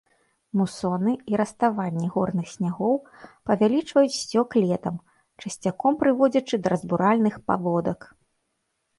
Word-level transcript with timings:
Мусоны 0.59 1.11
і 1.31 1.35
раставанне 1.41 2.07
горных 2.13 2.47
снягоў 2.53 2.95
павялічваюць 3.49 4.17
сцёк 4.21 4.49
летам, 4.63 4.95
часцяком 5.43 5.99
прыводзячы 6.05 6.55
да 6.63 6.67
разбуральным 6.75 7.37
паводак. 7.51 7.99